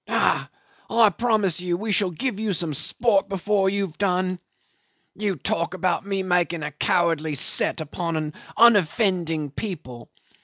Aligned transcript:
Ah! 0.09 0.49
I 0.89 1.11
promise 1.11 1.59
you 1.61 1.77
we 1.77 1.91
shall 1.91 2.09
give 2.09 2.39
you 2.39 2.53
some 2.53 2.73
sport 2.73 3.29
before 3.29 3.69
you've 3.69 3.99
done. 3.99 4.39
You 5.13 5.35
talk 5.35 5.75
about 5.75 6.03
me 6.07 6.23
making 6.23 6.63
a 6.63 6.71
cowardly 6.71 7.35
set 7.35 7.79
upon 7.79 8.33
unoffending 8.57 9.51
people. 9.51 10.09